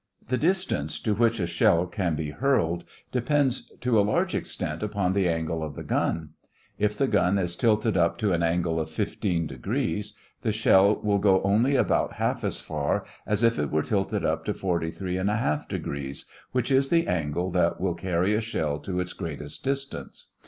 [0.29, 5.13] The distance to which a shell can be hurled depends to a large extent upon
[5.13, 6.29] the angle of the gun.
[6.79, 11.19] If the gun is tilted up to an angle of 15 degrees, the shell will
[11.19, 15.67] go only about half as far as if it were tilted up to 43 1/2
[15.67, 20.31] degrees, which is the angle that will carry a shell to its greatest distance.